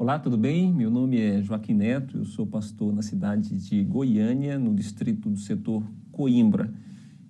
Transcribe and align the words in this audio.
Olá, 0.00 0.18
tudo 0.18 0.38
bem? 0.38 0.72
Meu 0.72 0.90
nome 0.90 1.20
é 1.20 1.42
Joaquim 1.42 1.74
Neto, 1.74 2.16
eu 2.16 2.24
sou 2.24 2.46
pastor 2.46 2.90
na 2.90 3.02
cidade 3.02 3.54
de 3.58 3.84
Goiânia, 3.84 4.58
no 4.58 4.74
distrito 4.74 5.28
do 5.28 5.38
setor 5.38 5.82
Coimbra. 6.10 6.72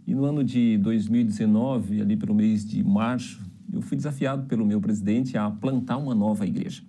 E 0.06 0.14
no 0.14 0.24
ano 0.24 0.44
de 0.44 0.78
2019, 0.78 2.00
ali 2.00 2.16
pelo 2.16 2.32
mês 2.32 2.64
de 2.64 2.84
março, 2.84 3.40
eu 3.72 3.82
fui 3.82 3.96
desafiado 3.96 4.44
pelo 4.44 4.64
meu 4.64 4.80
presidente 4.80 5.36
a 5.36 5.50
plantar 5.50 5.96
uma 5.96 6.14
nova 6.14 6.46
igreja. 6.46 6.80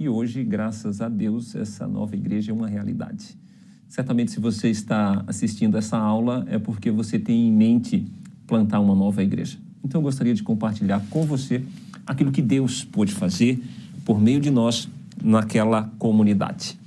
E 0.00 0.08
hoje, 0.08 0.42
graças 0.42 1.00
a 1.00 1.08
Deus, 1.08 1.54
essa 1.54 1.86
nova 1.86 2.16
igreja 2.16 2.50
é 2.50 2.52
uma 2.52 2.66
realidade. 2.66 3.38
Certamente, 3.86 4.32
se 4.32 4.40
você 4.40 4.68
está 4.68 5.22
assistindo 5.28 5.78
essa 5.78 5.96
aula, 5.96 6.44
é 6.48 6.58
porque 6.58 6.90
você 6.90 7.20
tem 7.20 7.46
em 7.46 7.52
mente 7.52 8.04
plantar 8.48 8.80
uma 8.80 8.96
nova 8.96 9.22
igreja. 9.22 9.58
Então, 9.84 10.00
eu 10.00 10.02
gostaria 10.02 10.34
de 10.34 10.42
compartilhar 10.42 11.06
com 11.08 11.24
você 11.24 11.64
aquilo 12.04 12.32
que 12.32 12.42
Deus 12.42 12.82
pôde 12.82 13.12
fazer 13.12 13.62
por 14.04 14.20
meio 14.20 14.40
de 14.40 14.50
nós 14.50 14.88
naquela 15.22 15.90
comunidade. 15.98 16.78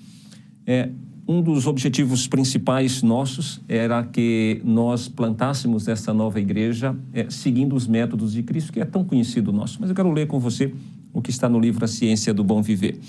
É, 0.65 0.89
um 1.27 1.41
dos 1.41 1.67
objetivos 1.67 2.27
principais 2.27 3.03
nossos 3.03 3.59
era 3.67 4.03
que 4.03 4.61
nós 4.63 5.09
plantássemos 5.09 5.87
essa 5.87 6.13
nova 6.13 6.39
igreja 6.39 6.95
é, 7.11 7.29
seguindo 7.29 7.75
os 7.75 7.85
métodos 7.85 8.31
de 8.31 8.43
Cristo, 8.43 8.71
que 8.71 8.79
é 8.79 8.85
tão 8.85 9.03
conhecido 9.03 9.51
nosso. 9.51 9.77
Mas 9.81 9.89
eu 9.89 9.95
quero 9.95 10.11
ler 10.11 10.27
com 10.27 10.39
você 10.39 10.73
o 11.13 11.21
que 11.21 11.29
está 11.29 11.49
no 11.49 11.59
livro 11.59 11.83
A 11.83 11.87
Ciência 11.87 12.33
do 12.33 12.43
Bom 12.43 12.61
Viver. 12.61 12.99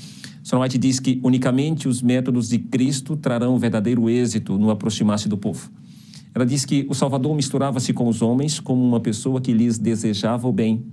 Sr. 0.43 0.59
White 0.59 0.79
diz 0.79 0.99
que 0.99 1.21
unicamente 1.23 1.87
os 1.87 2.03
métodos 2.03 2.49
de 2.49 2.59
Cristo 2.59 3.17
trarão 3.17 3.59
verdadeiro 3.59 4.09
êxito 4.09 4.59
no 4.59 4.71
aproximar-se 4.71 5.29
do 5.29 5.37
povo. 5.37 5.71
Ela 6.35 6.47
diz 6.47 6.65
que 6.65 6.87
o 6.89 6.95
Salvador 6.95 7.35
misturava-se 7.35 7.93
com 7.93 8.09
os 8.09 8.23
homens 8.23 8.59
como 8.59 8.83
uma 8.83 9.01
pessoa 9.01 9.41
que 9.41 9.53
lhes 9.53 9.79
desejava 9.79 10.49
o 10.49 10.53
bem 10.53 10.85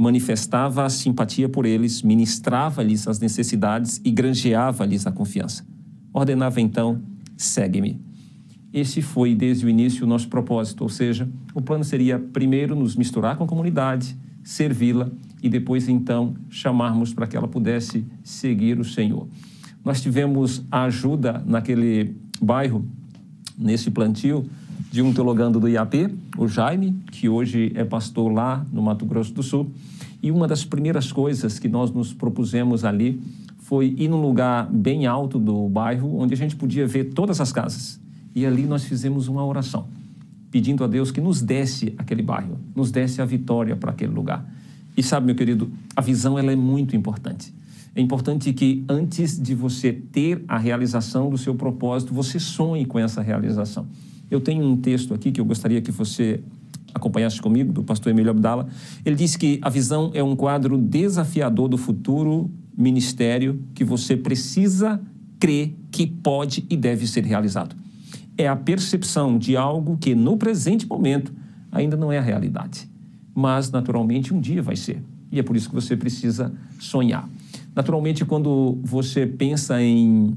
manifestava 0.00 0.86
a 0.86 0.88
simpatia 0.88 1.46
por 1.46 1.66
eles, 1.66 2.00
ministrava-lhes 2.00 3.06
as 3.06 3.20
necessidades 3.20 4.00
e 4.02 4.10
granjeava-lhes 4.10 5.06
a 5.06 5.12
confiança. 5.12 5.62
Ordenava 6.10 6.58
então: 6.58 7.02
segue-me. 7.36 8.00
Esse 8.72 9.02
foi 9.02 9.34
desde 9.34 9.66
o 9.66 9.68
início 9.68 10.06
o 10.06 10.08
nosso 10.08 10.26
propósito, 10.28 10.84
ou 10.84 10.88
seja, 10.88 11.28
o 11.54 11.60
plano 11.60 11.84
seria 11.84 12.18
primeiro 12.18 12.74
nos 12.74 12.96
misturar 12.96 13.36
com 13.36 13.44
a 13.44 13.46
comunidade, 13.46 14.16
servi-la 14.42 15.10
e 15.42 15.50
depois 15.50 15.86
então 15.86 16.34
chamarmos 16.48 17.12
para 17.12 17.26
que 17.26 17.36
ela 17.36 17.48
pudesse 17.48 18.02
seguir 18.24 18.80
o 18.80 18.84
Senhor. 18.84 19.28
Nós 19.84 20.00
tivemos 20.00 20.62
a 20.70 20.84
ajuda 20.84 21.42
naquele 21.44 22.16
bairro, 22.40 22.86
nesse 23.58 23.90
plantio, 23.90 24.48
de 24.90 25.02
um 25.02 25.12
teologando 25.12 25.60
do 25.60 25.68
IAP, 25.68 26.12
o 26.36 26.48
Jaime, 26.48 26.96
que 27.12 27.28
hoje 27.28 27.70
é 27.74 27.84
pastor 27.84 28.32
lá 28.32 28.66
no 28.72 28.82
Mato 28.82 29.06
Grosso 29.06 29.32
do 29.32 29.42
Sul. 29.42 29.70
E 30.22 30.30
uma 30.30 30.46
das 30.46 30.64
primeiras 30.64 31.10
coisas 31.10 31.58
que 31.58 31.68
nós 31.68 31.90
nos 31.90 32.12
propusemos 32.12 32.84
ali 32.84 33.20
foi 33.58 33.94
ir 33.96 34.08
num 34.08 34.20
lugar 34.20 34.70
bem 34.70 35.06
alto 35.06 35.38
do 35.38 35.68
bairro, 35.68 36.18
onde 36.18 36.34
a 36.34 36.36
gente 36.36 36.56
podia 36.56 36.86
ver 36.86 37.12
todas 37.12 37.40
as 37.40 37.52
casas. 37.52 38.00
E 38.34 38.44
ali 38.44 38.64
nós 38.64 38.84
fizemos 38.84 39.28
uma 39.28 39.44
oração, 39.44 39.88
pedindo 40.50 40.84
a 40.84 40.86
Deus 40.86 41.10
que 41.10 41.20
nos 41.20 41.40
desse 41.40 41.94
aquele 41.96 42.22
bairro, 42.22 42.58
nos 42.74 42.90
desse 42.90 43.22
a 43.22 43.24
vitória 43.24 43.76
para 43.76 43.92
aquele 43.92 44.12
lugar. 44.12 44.44
E 44.96 45.02
sabe, 45.02 45.26
meu 45.26 45.34
querido, 45.34 45.70
a 45.96 46.00
visão 46.00 46.38
ela 46.38 46.52
é 46.52 46.56
muito 46.56 46.94
importante. 46.94 47.52
É 47.94 48.00
importante 48.00 48.52
que 48.52 48.84
antes 48.88 49.40
de 49.40 49.54
você 49.54 49.92
ter 49.92 50.44
a 50.46 50.58
realização 50.58 51.28
do 51.28 51.38
seu 51.38 51.54
propósito, 51.54 52.14
você 52.14 52.38
sonhe 52.38 52.84
com 52.84 52.98
essa 52.98 53.20
realização. 53.20 53.86
Eu 54.30 54.40
tenho 54.40 54.64
um 54.64 54.76
texto 54.76 55.12
aqui 55.12 55.32
que 55.32 55.40
eu 55.40 55.44
gostaria 55.44 55.80
que 55.80 55.90
você 55.90 56.40
acompanhasse 56.94 57.40
comigo, 57.40 57.72
do 57.72 57.82
pastor 57.82 58.12
Emílio 58.12 58.30
Abdala. 58.30 58.68
Ele 59.04 59.16
disse 59.16 59.38
que 59.38 59.58
a 59.62 59.68
visão 59.68 60.10
é 60.14 60.22
um 60.22 60.36
quadro 60.36 60.78
desafiador 60.78 61.68
do 61.68 61.76
futuro 61.76 62.50
ministério 62.76 63.62
que 63.74 63.84
você 63.84 64.16
precisa 64.16 65.00
crer 65.38 65.74
que 65.90 66.06
pode 66.06 66.64
e 66.68 66.76
deve 66.76 67.06
ser 67.06 67.24
realizado. 67.24 67.74
É 68.36 68.48
a 68.48 68.56
percepção 68.56 69.38
de 69.38 69.56
algo 69.56 69.96
que 69.98 70.14
no 70.14 70.36
presente 70.36 70.86
momento 70.86 71.32
ainda 71.72 71.96
não 71.96 72.10
é 72.10 72.18
a 72.18 72.22
realidade, 72.22 72.88
mas 73.34 73.70
naturalmente 73.70 74.32
um 74.32 74.40
dia 74.40 74.62
vai 74.62 74.76
ser. 74.76 75.02
E 75.32 75.38
é 75.38 75.42
por 75.42 75.56
isso 75.56 75.68
que 75.68 75.74
você 75.74 75.96
precisa 75.96 76.52
sonhar. 76.78 77.28
Naturalmente, 77.74 78.24
quando 78.24 78.78
você 78.82 79.26
pensa 79.26 79.80
em 79.80 80.36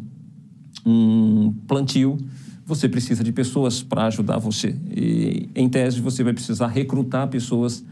um 0.86 1.54
plantio, 1.68 2.18
você 2.66 2.88
precisa 2.88 3.24
de 3.24 3.32
pessoas 3.32 3.84
para 3.84 4.06
ajudar 4.06 4.38
você. 4.38 4.76
E, 4.90 5.50
em 5.56 5.68
tese, 5.68 6.00
você 6.00 6.24
vai 6.24 6.34
precisar 6.34 6.68
recrutar 6.68 7.28
pessoas 7.28 7.84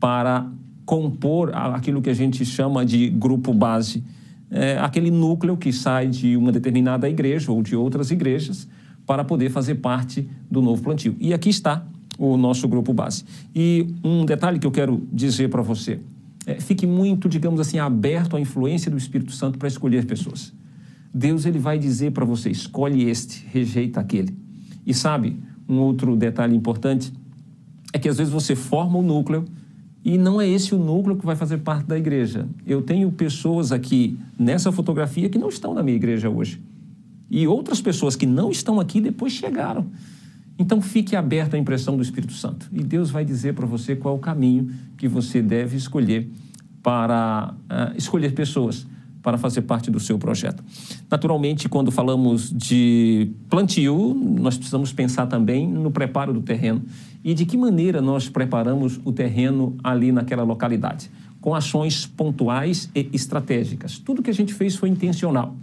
para 0.00 0.50
compor 0.84 1.50
aquilo 1.54 2.00
que 2.00 2.10
a 2.10 2.14
gente 2.14 2.44
chama 2.44 2.84
de 2.84 3.10
grupo 3.10 3.52
base. 3.52 4.02
É 4.50 4.78
aquele 4.78 5.10
núcleo 5.10 5.56
que 5.56 5.72
sai 5.72 6.06
de 6.06 6.36
uma 6.36 6.52
determinada 6.52 7.08
igreja 7.08 7.50
ou 7.50 7.62
de 7.62 7.74
outras 7.74 8.10
igrejas 8.10 8.68
para 9.04 9.24
poder 9.24 9.50
fazer 9.50 9.76
parte 9.76 10.28
do 10.50 10.62
novo 10.62 10.82
plantio. 10.82 11.16
E 11.20 11.34
aqui 11.34 11.48
está 11.48 11.84
o 12.18 12.36
nosso 12.36 12.66
grupo 12.68 12.92
base. 12.92 13.24
E 13.54 13.94
um 14.02 14.24
detalhe 14.24 14.58
que 14.58 14.66
eu 14.66 14.70
quero 14.70 15.06
dizer 15.12 15.48
para 15.48 15.62
você: 15.62 16.00
é, 16.46 16.60
fique 16.60 16.86
muito, 16.86 17.28
digamos 17.28 17.60
assim, 17.60 17.78
aberto 17.78 18.36
à 18.36 18.40
influência 18.40 18.90
do 18.90 18.96
Espírito 18.96 19.32
Santo 19.32 19.58
para 19.58 19.68
escolher 19.68 20.06
pessoas. 20.06 20.52
Deus 21.12 21.46
ele 21.46 21.58
vai 21.58 21.78
dizer 21.78 22.12
para 22.12 22.24
você: 22.24 22.50
escolhe 22.50 23.08
este, 23.08 23.46
rejeita 23.52 24.00
aquele. 24.00 24.36
E 24.86 24.94
sabe, 24.94 25.36
um 25.68 25.78
outro 25.78 26.16
detalhe 26.16 26.54
importante 26.54 27.12
é 27.92 27.98
que 27.98 28.08
às 28.08 28.18
vezes 28.18 28.32
você 28.32 28.54
forma 28.54 28.98
um 28.98 29.02
núcleo 29.02 29.44
e 30.04 30.16
não 30.16 30.40
é 30.40 30.48
esse 30.48 30.74
o 30.74 30.78
núcleo 30.78 31.16
que 31.16 31.26
vai 31.26 31.34
fazer 31.34 31.58
parte 31.58 31.86
da 31.86 31.98
igreja. 31.98 32.46
Eu 32.64 32.80
tenho 32.82 33.10
pessoas 33.10 33.72
aqui 33.72 34.16
nessa 34.38 34.70
fotografia 34.70 35.28
que 35.28 35.38
não 35.38 35.48
estão 35.48 35.74
na 35.74 35.82
minha 35.82 35.96
igreja 35.96 36.30
hoje. 36.30 36.62
E 37.28 37.46
outras 37.48 37.80
pessoas 37.80 38.14
que 38.14 38.26
não 38.26 38.50
estão 38.50 38.78
aqui 38.78 39.00
depois 39.00 39.32
chegaram. 39.32 39.86
Então 40.58 40.80
fique 40.80 41.16
aberto 41.16 41.54
à 41.54 41.58
impressão 41.58 41.96
do 41.96 42.02
Espírito 42.02 42.32
Santo. 42.32 42.68
E 42.72 42.84
Deus 42.84 43.10
vai 43.10 43.24
dizer 43.24 43.54
para 43.54 43.66
você 43.66 43.96
qual 43.96 44.14
é 44.14 44.18
o 44.18 44.20
caminho 44.20 44.70
que 44.96 45.08
você 45.08 45.42
deve 45.42 45.76
escolher 45.76 46.30
para 46.82 47.52
uh, 47.64 47.96
escolher 47.96 48.32
pessoas 48.32 48.86
para 49.26 49.36
fazer 49.36 49.62
parte 49.62 49.90
do 49.90 49.98
seu 49.98 50.20
projeto. 50.20 50.62
Naturalmente, 51.10 51.68
quando 51.68 51.90
falamos 51.90 52.48
de 52.48 53.32
plantio, 53.50 54.14
nós 54.14 54.56
precisamos 54.56 54.92
pensar 54.92 55.26
também 55.26 55.66
no 55.66 55.90
preparo 55.90 56.32
do 56.32 56.40
terreno 56.42 56.82
e 57.24 57.34
de 57.34 57.44
que 57.44 57.56
maneira 57.56 58.00
nós 58.00 58.28
preparamos 58.28 59.00
o 59.04 59.10
terreno 59.10 59.76
ali 59.82 60.12
naquela 60.12 60.44
localidade, 60.44 61.10
com 61.40 61.56
ações 61.56 62.06
pontuais 62.06 62.88
e 62.94 63.10
estratégicas. 63.12 63.98
Tudo 63.98 64.22
que 64.22 64.30
a 64.30 64.32
gente 64.32 64.54
fez 64.54 64.76
foi 64.76 64.90
intencional. 64.90 65.56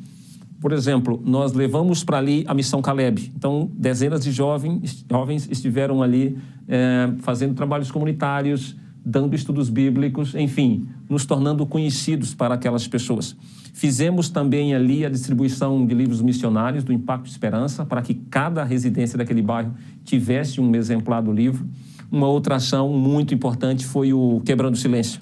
Por 0.59 0.73
exemplo, 0.73 1.23
nós 1.25 1.53
levamos 1.53 2.03
para 2.03 2.17
ali 2.17 2.43
a 2.49 2.53
missão 2.53 2.81
Caleb. 2.81 3.31
Então, 3.33 3.71
dezenas 3.73 4.25
de 4.25 4.33
jovens, 4.33 5.05
jovens 5.09 5.47
estiveram 5.49 6.03
ali 6.03 6.37
é, 6.67 7.13
fazendo 7.19 7.53
trabalhos 7.53 7.89
comunitários, 7.89 8.75
dando 9.05 9.35
estudos 9.35 9.69
bíblicos, 9.69 10.33
enfim, 10.35 10.87
nos 11.09 11.25
tornando 11.25 11.65
conhecidos 11.65 12.33
para 12.33 12.55
aquelas 12.55 12.87
pessoas. 12.87 13.35
Fizemos 13.73 14.29
também 14.29 14.73
ali 14.73 15.05
a 15.05 15.09
distribuição 15.09 15.85
de 15.85 15.93
livros 15.93 16.21
missionários 16.21 16.83
do 16.83 16.93
Impacto 16.93 17.27
Esperança, 17.27 17.85
para 17.85 18.01
que 18.01 18.13
cada 18.13 18.63
residência 18.63 19.17
daquele 19.17 19.41
bairro 19.41 19.73
tivesse 20.05 20.61
um 20.61 20.73
exemplar 20.75 21.21
do 21.21 21.31
livro. 21.31 21.67
Uma 22.11 22.27
outra 22.27 22.55
ação 22.55 22.93
muito 22.93 23.33
importante 23.33 23.85
foi 23.85 24.13
o 24.13 24.41
Quebrando 24.45 24.77
Silêncio. 24.77 25.19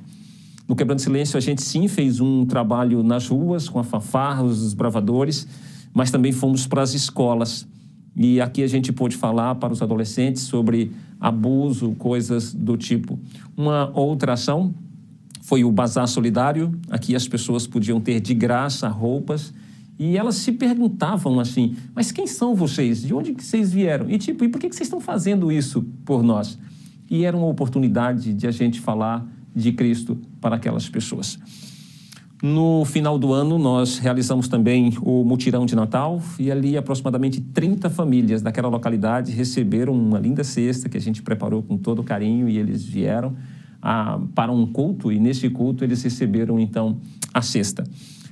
No 0.67 0.75
Quebrando 0.75 0.99
Silêncio, 0.99 1.37
a 1.37 1.41
gente 1.41 1.61
sim 1.61 1.87
fez 1.87 2.19
um 2.19 2.45
trabalho 2.45 3.01
nas 3.03 3.27
ruas, 3.27 3.67
com 3.67 3.79
a 3.79 3.83
fanfarra, 3.83 4.43
os 4.43 4.73
bravadores, 4.73 5.47
mas 5.93 6.11
também 6.11 6.31
fomos 6.31 6.67
para 6.67 6.81
as 6.81 6.93
escolas. 6.93 7.67
E 8.15 8.41
aqui 8.41 8.63
a 8.63 8.67
gente 8.67 8.91
pôde 8.91 9.15
falar 9.15 9.55
para 9.55 9.71
os 9.71 9.81
adolescentes 9.81 10.43
sobre 10.43 10.91
abuso, 11.19 11.91
coisas 11.97 12.53
do 12.53 12.75
tipo. 12.75 13.19
Uma 13.55 13.91
outra 13.97 14.33
ação 14.33 14.73
foi 15.41 15.63
o 15.63 15.71
Bazar 15.71 16.07
Solidário. 16.07 16.79
Aqui 16.89 17.15
as 17.15 17.27
pessoas 17.27 17.65
podiam 17.65 17.99
ter 17.99 18.19
de 18.19 18.33
graça 18.33 18.87
roupas 18.87 19.53
e 19.97 20.17
elas 20.17 20.35
se 20.35 20.51
perguntavam 20.51 21.39
assim: 21.39 21.75
mas 21.95 22.11
quem 22.11 22.25
são 22.25 22.55
vocês? 22.55 23.03
De 23.03 23.13
onde 23.13 23.33
que 23.33 23.43
vocês 23.43 23.71
vieram? 23.71 24.09
E 24.09 24.17
tipo, 24.17 24.43
e 24.43 24.49
por 24.49 24.59
que, 24.59 24.67
que 24.67 24.75
vocês 24.75 24.87
estão 24.87 24.99
fazendo 24.99 25.51
isso 25.51 25.83
por 26.03 26.23
nós? 26.23 26.57
E 27.09 27.23
era 27.25 27.35
uma 27.35 27.47
oportunidade 27.47 28.33
de 28.33 28.47
a 28.47 28.51
gente 28.51 28.79
falar 28.79 29.27
de 29.55 29.71
Cristo 29.73 30.17
para 30.39 30.55
aquelas 30.55 30.87
pessoas. 30.89 31.37
No 32.41 32.83
final 32.85 33.19
do 33.19 33.33
ano, 33.33 33.59
nós 33.59 33.99
realizamos 33.99 34.47
também 34.47 34.91
o 35.03 35.23
mutirão 35.23 35.63
de 35.63 35.75
Natal 35.75 36.19
e 36.39 36.49
ali 36.49 36.75
aproximadamente 36.75 37.39
30 37.39 37.87
famílias 37.87 38.41
daquela 38.41 38.67
localidade 38.67 39.31
receberam 39.31 39.93
uma 39.93 40.17
linda 40.17 40.43
cesta 40.43 40.89
que 40.89 40.97
a 40.97 41.01
gente 41.01 41.21
preparou 41.21 41.61
com 41.61 41.77
todo 41.77 42.03
carinho 42.03 42.49
e 42.49 42.57
eles 42.57 42.83
vieram 42.83 43.35
a, 43.79 44.19
para 44.33 44.51
um 44.51 44.65
culto 44.65 45.11
e 45.11 45.19
nesse 45.19 45.51
culto 45.51 45.83
eles 45.83 46.01
receberam 46.01 46.59
então 46.59 46.97
a 47.31 47.43
cesta. 47.43 47.83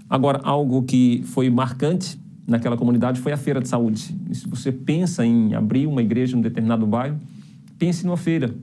Agora, 0.09 0.39
algo 0.43 0.81
que 0.81 1.21
foi 1.25 1.47
marcante 1.51 2.19
naquela 2.47 2.75
comunidade 2.75 3.19
foi 3.19 3.31
a 3.31 3.37
feira 3.37 3.61
de 3.61 3.67
saúde. 3.67 4.15
E 4.27 4.33
se 4.33 4.47
você 4.47 4.71
pensa 4.71 5.23
em 5.23 5.53
abrir 5.53 5.85
uma 5.85 6.01
igreja 6.01 6.35
em 6.35 6.39
um 6.39 6.41
determinado 6.41 6.87
bairro, 6.87 7.17
pense 7.77 8.03
numa 8.07 8.17
feira 8.17 8.55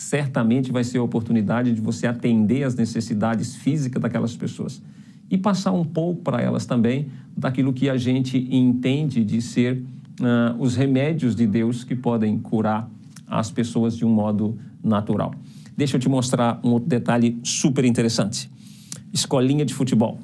certamente 0.00 0.72
vai 0.72 0.82
ser 0.82 0.96
a 0.96 1.02
oportunidade 1.02 1.74
de 1.74 1.80
você 1.80 2.06
atender 2.06 2.62
às 2.64 2.74
necessidades 2.74 3.54
físicas 3.54 4.00
daquelas 4.00 4.34
pessoas. 4.34 4.82
e 5.32 5.38
passar 5.38 5.70
um 5.70 5.84
pouco 5.84 6.22
para 6.22 6.42
elas 6.42 6.66
também 6.66 7.06
daquilo 7.36 7.72
que 7.72 7.88
a 7.88 7.96
gente 7.96 8.48
entende 8.50 9.24
de 9.24 9.40
ser 9.40 9.76
uh, 9.76 10.60
os 10.60 10.74
remédios 10.74 11.36
de 11.36 11.46
Deus 11.46 11.84
que 11.84 11.94
podem 11.94 12.36
curar 12.36 12.90
as 13.28 13.48
pessoas 13.48 13.96
de 13.96 14.04
um 14.04 14.08
modo 14.08 14.58
natural. 14.82 15.32
Deixa 15.76 15.96
eu 15.96 16.00
te 16.00 16.08
mostrar 16.08 16.58
um 16.64 16.70
outro 16.70 16.88
detalhe 16.88 17.38
super 17.44 17.84
interessante. 17.84 18.50
Escolinha 19.12 19.64
de 19.64 19.72
futebol. 19.72 20.18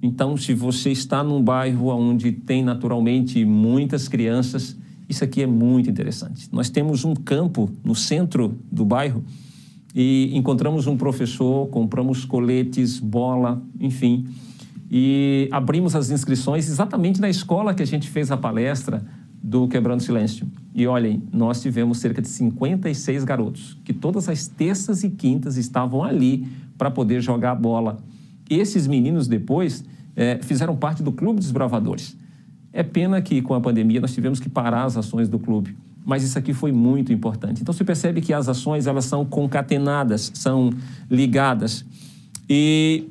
Então, 0.00 0.34
se 0.34 0.54
você 0.54 0.92
está 0.92 1.22
num 1.22 1.42
bairro 1.42 1.88
onde 1.88 2.32
tem 2.32 2.64
naturalmente 2.64 3.44
muitas 3.44 4.08
crianças, 4.08 4.74
isso 5.08 5.24
aqui 5.24 5.42
é 5.42 5.46
muito 5.46 5.88
interessante. 5.88 6.48
Nós 6.52 6.68
temos 6.68 7.04
um 7.04 7.14
campo 7.14 7.70
no 7.82 7.94
centro 7.94 8.58
do 8.70 8.84
bairro 8.84 9.24
e 9.94 10.30
encontramos 10.34 10.86
um 10.86 10.96
professor, 10.96 11.68
compramos 11.68 12.24
coletes, 12.24 12.98
bola, 12.98 13.62
enfim, 13.80 14.26
e 14.90 15.48
abrimos 15.50 15.94
as 15.94 16.10
inscrições 16.10 16.68
exatamente 16.68 17.20
na 17.20 17.28
escola 17.28 17.74
que 17.74 17.82
a 17.82 17.86
gente 17.86 18.08
fez 18.08 18.30
a 18.30 18.36
palestra 18.36 19.04
do 19.42 19.68
Quebrando 19.68 20.02
Silêncio. 20.02 20.46
E 20.74 20.86
olhem, 20.86 21.22
nós 21.32 21.60
tivemos 21.60 21.98
cerca 21.98 22.20
de 22.20 22.28
56 22.28 23.24
garotos 23.24 23.78
que 23.84 23.92
todas 23.92 24.28
as 24.28 24.46
terças 24.46 25.04
e 25.04 25.10
quintas 25.10 25.56
estavam 25.56 26.02
ali 26.02 26.46
para 26.76 26.90
poder 26.90 27.20
jogar 27.20 27.54
bola. 27.54 27.98
Esses 28.48 28.86
meninos 28.86 29.26
depois 29.26 29.84
é, 30.16 30.38
fizeram 30.42 30.76
parte 30.76 31.02
do 31.02 31.12
Clube 31.12 31.40
dos 31.40 31.50
Bravadores. 31.50 32.16
É 32.72 32.82
pena 32.82 33.20
que 33.20 33.40
com 33.40 33.54
a 33.54 33.60
pandemia 33.60 34.00
nós 34.00 34.12
tivemos 34.12 34.40
que 34.40 34.48
parar 34.48 34.84
as 34.84 34.96
ações 34.96 35.28
do 35.28 35.38
clube, 35.38 35.76
mas 36.04 36.22
isso 36.22 36.38
aqui 36.38 36.52
foi 36.52 36.72
muito 36.72 37.12
importante. 37.12 37.62
Então 37.62 37.72
você 37.72 37.84
percebe 37.84 38.20
que 38.20 38.32
as 38.32 38.48
ações 38.48 38.86
elas 38.86 39.04
são 39.04 39.24
concatenadas, 39.24 40.30
são 40.34 40.70
ligadas. 41.10 41.84
E 42.48 43.08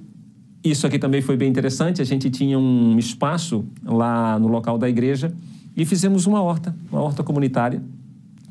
isso 0.63 0.86
aqui 0.88 1.00
também 1.00 1.21
foi 1.21 1.38
bem 1.38 1.50
interessante. 1.50 2.01
A 2.01 2.06
gente 2.06 2.30
tinha 2.30 2.57
um 2.57 2.98
espaço 2.98 3.65
lá 3.83 4.39
no 4.39 4.48
local 4.48 4.77
da 4.77 4.89
igreja 4.89 5.33
e 5.75 5.86
fizemos 5.86 6.25
uma 6.25 6.42
horta, 6.42 6.75
uma 6.92 7.01
horta 7.01 7.24
comunitária, 7.24 7.81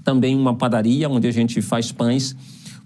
também 0.04 0.36
uma 0.36 0.54
padaria 0.54 1.08
onde 1.08 1.26
a 1.26 1.32
gente 1.32 1.60
faz 1.60 1.90
pães, 1.90 2.36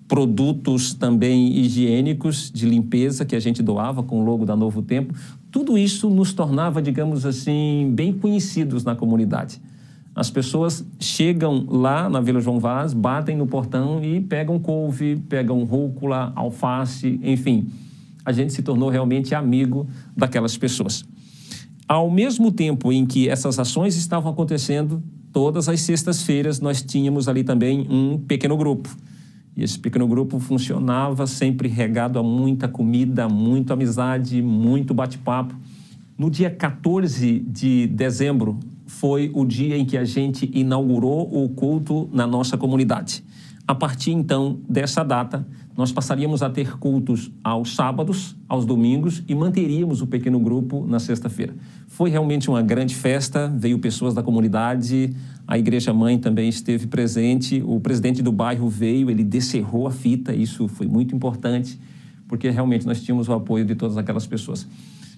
produtos 0.08 0.94
também 0.94 1.56
higiênicos 1.58 2.50
de 2.50 2.66
limpeza 2.66 3.24
que 3.24 3.36
a 3.36 3.40
gente 3.40 3.62
doava 3.62 4.02
com 4.02 4.20
o 4.20 4.24
logo 4.24 4.44
da 4.44 4.56
Novo 4.56 4.82
Tempo. 4.82 5.14
Tudo 5.50 5.76
isso 5.76 6.08
nos 6.08 6.32
tornava, 6.32 6.80
digamos 6.80 7.26
assim, 7.26 7.90
bem 7.92 8.12
conhecidos 8.12 8.84
na 8.84 8.94
comunidade. 8.94 9.60
As 10.14 10.30
pessoas 10.30 10.84
chegam 10.98 11.66
lá 11.68 12.08
na 12.08 12.20
Vila 12.20 12.40
João 12.40 12.60
Vaz, 12.60 12.92
batem 12.92 13.36
no 13.36 13.46
portão 13.46 14.02
e 14.02 14.20
pegam 14.20 14.58
couve, 14.58 15.16
pegam 15.28 15.64
rúcula, 15.64 16.32
alface, 16.36 17.18
enfim. 17.22 17.68
A 18.24 18.32
gente 18.32 18.52
se 18.52 18.62
tornou 18.62 18.90
realmente 18.90 19.34
amigo 19.34 19.88
daquelas 20.16 20.56
pessoas. 20.56 21.04
Ao 21.88 22.08
mesmo 22.10 22.52
tempo 22.52 22.92
em 22.92 23.04
que 23.04 23.28
essas 23.28 23.58
ações 23.58 23.96
estavam 23.96 24.30
acontecendo, 24.30 25.02
todas 25.32 25.68
as 25.68 25.80
sextas-feiras 25.80 26.60
nós 26.60 26.82
tínhamos 26.82 27.28
ali 27.28 27.42
também 27.42 27.86
um 27.90 28.18
pequeno 28.18 28.56
grupo. 28.56 28.88
E 29.56 29.62
esse 29.62 29.78
pequeno 29.78 30.06
grupo 30.06 30.38
funcionava 30.38 31.26
sempre 31.26 31.68
regado 31.68 32.18
a 32.18 32.22
muita 32.22 32.68
comida, 32.68 33.28
muita 33.28 33.74
amizade, 33.74 34.40
muito 34.40 34.94
bate-papo. 34.94 35.54
No 36.16 36.30
dia 36.30 36.50
14 36.50 37.40
de 37.40 37.86
dezembro 37.86 38.58
foi 38.86 39.30
o 39.34 39.44
dia 39.44 39.76
em 39.76 39.84
que 39.84 39.96
a 39.96 40.04
gente 40.04 40.50
inaugurou 40.52 41.28
o 41.32 41.48
culto 41.48 42.08
na 42.12 42.26
nossa 42.26 42.58
comunidade. 42.58 43.24
A 43.66 43.74
partir 43.74 44.12
então 44.12 44.58
dessa 44.68 45.02
data, 45.02 45.46
nós 45.80 45.90
passaríamos 45.90 46.42
a 46.42 46.50
ter 46.50 46.76
cultos 46.76 47.32
aos 47.42 47.74
sábados, 47.74 48.36
aos 48.46 48.66
domingos 48.66 49.22
e 49.26 49.34
manteríamos 49.34 50.02
o 50.02 50.06
pequeno 50.06 50.38
grupo 50.38 50.86
na 50.86 51.00
sexta-feira. 51.00 51.54
Foi 51.88 52.10
realmente 52.10 52.50
uma 52.50 52.60
grande 52.60 52.94
festa, 52.94 53.48
veio 53.48 53.78
pessoas 53.78 54.12
da 54.12 54.22
comunidade, 54.22 55.16
a 55.46 55.58
igreja 55.58 55.94
mãe 55.94 56.18
também 56.18 56.50
esteve 56.50 56.86
presente, 56.86 57.62
o 57.64 57.80
presidente 57.80 58.22
do 58.22 58.30
bairro 58.30 58.68
veio, 58.68 59.08
ele 59.08 59.24
descerrou 59.24 59.86
a 59.86 59.90
fita, 59.90 60.34
isso 60.34 60.68
foi 60.68 60.86
muito 60.86 61.16
importante, 61.16 61.80
porque 62.28 62.50
realmente 62.50 62.86
nós 62.86 63.02
tínhamos 63.02 63.26
o 63.26 63.32
apoio 63.32 63.64
de 63.64 63.74
todas 63.74 63.96
aquelas 63.96 64.26
pessoas. 64.26 64.68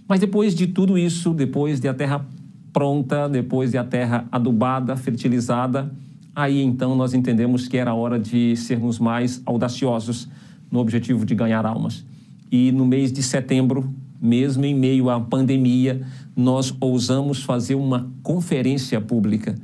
Mas 0.06 0.20
depois 0.20 0.55
de 0.55 0.69
tudo 0.69 0.97
isso, 0.97 1.35
depois 1.35 1.81
de 1.81 1.88
a 1.88 1.94
terra 1.94 2.25
pronta, 2.73 3.29
depois 3.29 3.73
de 3.73 3.79
a 3.79 3.85
terra 3.85 4.29
adubada, 4.31 4.94
fertilizada, 4.94 5.91
aí 6.37 6.62
então 6.62 6.94
nós 6.94 7.14
entendemos 7.14 7.67
que 7.67 7.76
era 7.76 7.93
hora 7.93 8.17
de 8.17 8.55
sermos 8.55 9.00
mais 9.00 9.43
audaciosos 9.44 10.29
no 10.73 10.81
objetivo 10.81 11.27
de 11.27 11.35
ganhar 11.35 11.67
almas. 11.67 12.05
E 12.51 12.73
no 12.73 12.87
mês 12.87 13.13
de 13.13 13.23
setembro, 13.23 13.95
mesmo 14.21 14.65
em 14.65 14.75
meio 14.75 15.11
à 15.11 15.21
pandemia, 15.21 16.01
nós 16.35 16.75
ousamos 16.81 17.43
fazer 17.43 17.75
uma 17.75 18.11
conferência 18.23 19.01
pública 19.01 19.55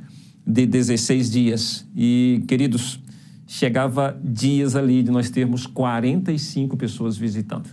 de 0.45 0.65
16 0.65 1.31
dias. 1.31 1.87
E, 1.95 2.43
queridos, 2.47 2.99
chegava 3.47 4.19
dias 4.23 4.75
ali 4.75 5.01
de 5.01 5.09
nós 5.09 5.29
termos 5.29 5.65
45 5.65 6.77
pessoas 6.77 7.17
visitando. 7.17 7.69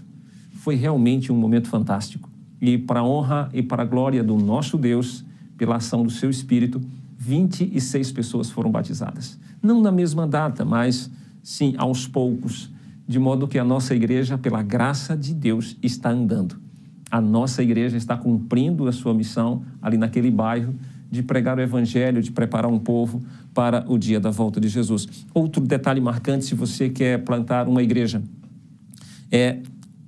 Foi 0.53 0.75
realmente 0.75 1.31
um 1.31 1.37
momento 1.37 1.69
fantástico. 1.69 2.31
E 2.61 2.79
para 2.79 3.05
honra 3.05 3.50
e 3.53 3.62
para 3.62 3.83
a 3.83 3.87
glória 3.87 4.25
do 4.25 4.37
nosso 4.37 4.79
Deus, 4.79 5.25
pela 5.59 5.77
ação 5.77 6.03
do 6.03 6.11
seu 6.11 6.31
Espírito, 6.31 6.81
26 7.19 8.12
pessoas 8.12 8.50
foram 8.50 8.71
batizadas. 8.71 9.38
Não 9.62 9.81
na 9.81 9.91
mesma 9.91 10.27
data, 10.27 10.65
mas 10.65 11.11
sim 11.43 11.75
aos 11.77 12.06
poucos, 12.06 12.71
de 13.06 13.19
modo 13.19 13.47
que 13.47 13.58
a 13.58 13.64
nossa 13.64 13.94
igreja, 13.94 14.37
pela 14.37 14.62
graça 14.62 15.17
de 15.17 15.32
Deus, 15.32 15.76
está 15.82 16.11
andando. 16.11 16.56
A 17.11 17.20
nossa 17.20 17.62
igreja 17.62 17.97
está 17.97 18.17
cumprindo 18.17 18.88
a 18.88 18.93
sua 18.93 19.14
missão 19.14 19.62
ali 19.81 19.97
naquele 19.97 20.31
bairro 20.31 20.75
de 21.08 21.23
pregar 21.23 21.56
o 21.56 21.61
evangelho, 21.61 22.20
de 22.20 22.32
preparar 22.32 22.70
um 22.70 22.79
povo 22.79 23.23
para 23.55 23.85
o 23.88 23.97
dia 23.97 24.19
da 24.19 24.31
volta 24.31 24.61
de 24.61 24.69
Jesus. 24.69 25.06
Outro 25.32 25.64
detalhe 25.64 26.00
marcante, 26.00 26.44
se 26.44 26.55
você 26.55 26.88
quer 26.88 27.23
plantar 27.23 27.69
uma 27.69 27.82
igreja, 27.82 28.23
é 29.31 29.61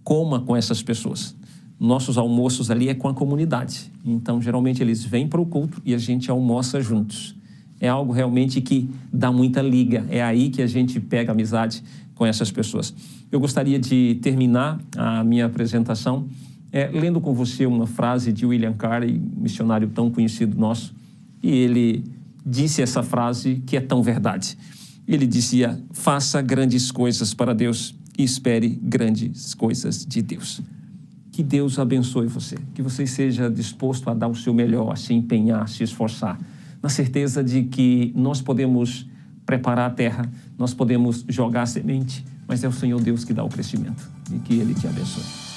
coma 0.02 0.40
com 0.40 0.56
essas 0.56 0.82
pessoas. 0.82 1.36
Nossos 1.78 2.18
almoços 2.18 2.70
ali 2.70 2.88
é 2.88 2.94
com 2.94 3.06
a 3.06 3.14
comunidade. 3.14 3.92
Então, 4.04 4.42
geralmente 4.42 4.82
eles 4.82 5.04
vêm 5.04 5.28
para 5.28 5.40
o 5.40 5.46
culto 5.46 5.80
e 5.84 5.94
a 5.94 5.98
gente 5.98 6.28
almoça 6.30 6.80
juntos. 6.80 7.37
É 7.80 7.88
algo 7.88 8.12
realmente 8.12 8.60
que 8.60 8.88
dá 9.12 9.30
muita 9.30 9.62
liga. 9.62 10.04
É 10.10 10.22
aí 10.22 10.50
que 10.50 10.62
a 10.62 10.66
gente 10.66 10.98
pega 10.98 11.32
amizade 11.32 11.82
com 12.14 12.26
essas 12.26 12.50
pessoas. 12.50 12.94
Eu 13.30 13.38
gostaria 13.38 13.78
de 13.78 14.18
terminar 14.22 14.80
a 14.96 15.22
minha 15.22 15.46
apresentação 15.46 16.26
é, 16.72 16.88
lendo 16.88 17.20
com 17.20 17.32
você 17.32 17.66
uma 17.66 17.86
frase 17.86 18.32
de 18.32 18.44
William 18.44 18.74
Carey, 18.74 19.20
missionário 19.36 19.88
tão 19.88 20.10
conhecido 20.10 20.58
nosso, 20.58 20.94
e 21.42 21.50
ele 21.50 22.04
disse 22.44 22.82
essa 22.82 23.02
frase 23.02 23.62
que 23.66 23.76
é 23.76 23.80
tão 23.80 24.02
verdade. 24.02 24.56
Ele 25.06 25.26
dizia: 25.26 25.80
Faça 25.92 26.42
grandes 26.42 26.90
coisas 26.90 27.32
para 27.32 27.54
Deus 27.54 27.94
e 28.18 28.24
espere 28.24 28.68
grandes 28.82 29.54
coisas 29.54 30.04
de 30.04 30.20
Deus. 30.20 30.60
Que 31.32 31.42
Deus 31.42 31.78
abençoe 31.78 32.26
você, 32.26 32.56
que 32.74 32.82
você 32.82 33.06
seja 33.06 33.48
disposto 33.48 34.10
a 34.10 34.14
dar 34.14 34.28
o 34.28 34.34
seu 34.34 34.52
melhor, 34.52 34.92
a 34.92 34.96
se 34.96 35.14
empenhar, 35.14 35.62
a 35.62 35.66
se 35.66 35.84
esforçar, 35.84 36.38
na 36.82 36.88
certeza 36.88 37.42
de 37.42 37.64
que 37.64 38.12
nós 38.14 38.40
podemos 38.40 39.08
preparar 39.44 39.90
a 39.90 39.94
terra, 39.94 40.30
nós 40.58 40.74
podemos 40.74 41.24
jogar 41.28 41.62
a 41.62 41.66
semente, 41.66 42.24
mas 42.46 42.62
é 42.62 42.68
o 42.68 42.72
Senhor 42.72 43.00
Deus 43.00 43.24
que 43.24 43.32
dá 43.32 43.42
o 43.42 43.48
crescimento 43.48 44.10
e 44.32 44.38
que 44.38 44.54
Ele 44.54 44.74
te 44.74 44.86
abençoe. 44.86 45.47